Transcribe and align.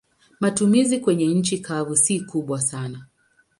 Matumizi 0.39 0.99
kwenye 0.99 1.27
nchi 1.27 1.59
kavu 1.59 1.95
si 1.97 2.19
kubwa 2.21 2.61
sana. 2.61 3.05